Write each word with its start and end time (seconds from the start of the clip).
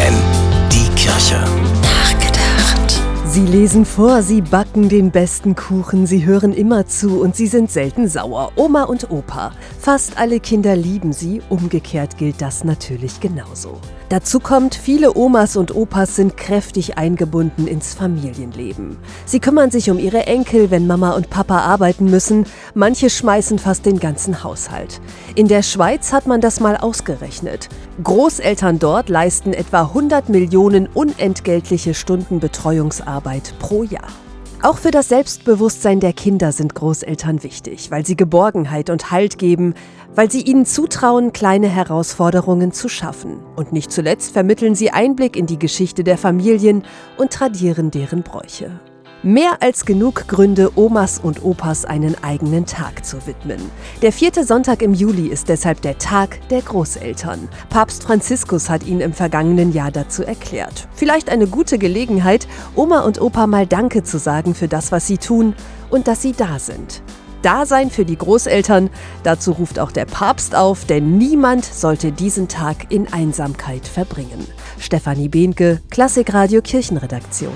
FFN, 0.00 0.14
die 0.70 0.88
Kirche. 0.94 1.89
Sie 3.32 3.46
lesen 3.46 3.84
vor, 3.84 4.22
sie 4.22 4.40
backen 4.40 4.88
den 4.88 5.12
besten 5.12 5.54
Kuchen, 5.54 6.04
sie 6.04 6.26
hören 6.26 6.52
immer 6.52 6.88
zu 6.88 7.20
und 7.20 7.36
sie 7.36 7.46
sind 7.46 7.70
selten 7.70 8.08
sauer. 8.08 8.50
Oma 8.56 8.82
und 8.82 9.12
Opa. 9.12 9.52
Fast 9.78 10.18
alle 10.18 10.40
Kinder 10.40 10.74
lieben 10.74 11.12
sie, 11.12 11.40
umgekehrt 11.48 12.18
gilt 12.18 12.42
das 12.42 12.64
natürlich 12.64 13.20
genauso. 13.20 13.78
Dazu 14.08 14.40
kommt, 14.40 14.74
viele 14.74 15.16
Omas 15.16 15.56
und 15.56 15.72
Opas 15.72 16.16
sind 16.16 16.36
kräftig 16.36 16.98
eingebunden 16.98 17.68
ins 17.68 17.94
Familienleben. 17.94 18.96
Sie 19.26 19.38
kümmern 19.38 19.70
sich 19.70 19.92
um 19.92 20.00
ihre 20.00 20.26
Enkel, 20.26 20.72
wenn 20.72 20.88
Mama 20.88 21.12
und 21.12 21.30
Papa 21.30 21.58
arbeiten 21.58 22.06
müssen. 22.06 22.46
Manche 22.74 23.10
schmeißen 23.10 23.60
fast 23.60 23.86
den 23.86 24.00
ganzen 24.00 24.42
Haushalt. 24.42 25.00
In 25.36 25.46
der 25.46 25.62
Schweiz 25.62 26.12
hat 26.12 26.26
man 26.26 26.40
das 26.40 26.58
mal 26.58 26.76
ausgerechnet. 26.76 27.68
Großeltern 28.02 28.80
dort 28.80 29.08
leisten 29.08 29.52
etwa 29.52 29.82
100 29.82 30.28
Millionen 30.30 30.88
unentgeltliche 30.88 31.94
Stunden 31.94 32.40
Betreuungsarbeit 32.40 33.19
pro 33.58 33.82
Jahr. 33.84 34.08
Auch 34.62 34.76
für 34.76 34.90
das 34.90 35.08
Selbstbewusstsein 35.08 36.00
der 36.00 36.12
Kinder 36.12 36.52
sind 36.52 36.74
Großeltern 36.74 37.42
wichtig, 37.42 37.90
weil 37.90 38.04
sie 38.04 38.14
Geborgenheit 38.14 38.90
und 38.90 39.10
Halt 39.10 39.38
geben, 39.38 39.72
weil 40.14 40.30
sie 40.30 40.42
ihnen 40.42 40.66
zutrauen, 40.66 41.32
kleine 41.32 41.68
Herausforderungen 41.68 42.70
zu 42.72 42.90
schaffen. 42.90 43.40
Und 43.56 43.72
nicht 43.72 43.90
zuletzt 43.90 44.32
vermitteln 44.32 44.74
sie 44.74 44.90
Einblick 44.90 45.34
in 45.36 45.46
die 45.46 45.58
Geschichte 45.58 46.04
der 46.04 46.18
Familien 46.18 46.84
und 47.16 47.30
tradieren 47.30 47.90
deren 47.90 48.22
Bräuche. 48.22 48.80
Mehr 49.22 49.58
als 49.60 49.84
genug 49.84 50.28
Gründe, 50.28 50.70
Omas 50.76 51.18
und 51.18 51.44
Opas 51.44 51.84
einen 51.84 52.16
eigenen 52.24 52.64
Tag 52.64 53.04
zu 53.04 53.26
widmen. 53.26 53.60
Der 54.00 54.12
vierte 54.12 54.46
Sonntag 54.46 54.80
im 54.80 54.94
Juli 54.94 55.26
ist 55.26 55.50
deshalb 55.50 55.82
der 55.82 55.98
Tag 55.98 56.40
der 56.48 56.62
Großeltern. 56.62 57.50
Papst 57.68 58.02
Franziskus 58.04 58.70
hat 58.70 58.82
ihn 58.82 59.02
im 59.02 59.12
vergangenen 59.12 59.74
Jahr 59.74 59.90
dazu 59.90 60.22
erklärt. 60.22 60.88
Vielleicht 60.94 61.28
eine 61.28 61.46
gute 61.48 61.76
Gelegenheit, 61.76 62.48
Oma 62.74 63.00
und 63.00 63.20
Opa 63.20 63.46
mal 63.46 63.66
Danke 63.66 64.04
zu 64.04 64.18
sagen 64.18 64.54
für 64.54 64.68
das, 64.68 64.90
was 64.90 65.06
sie 65.06 65.18
tun 65.18 65.54
und 65.90 66.08
dass 66.08 66.22
sie 66.22 66.32
da 66.32 66.58
sind. 66.58 67.02
Dasein 67.42 67.90
für 67.90 68.06
die 68.06 68.16
Großeltern, 68.16 68.88
dazu 69.22 69.52
ruft 69.52 69.78
auch 69.78 69.92
der 69.92 70.06
Papst 70.06 70.54
auf, 70.54 70.86
denn 70.86 71.18
niemand 71.18 71.66
sollte 71.66 72.10
diesen 72.10 72.48
Tag 72.48 72.90
in 72.90 73.12
Einsamkeit 73.12 73.86
verbringen. 73.86 74.46
Stefanie 74.78 75.28
Behnke, 75.28 75.82
Klassikradio 75.90 76.62
Kirchenredaktion. 76.62 77.52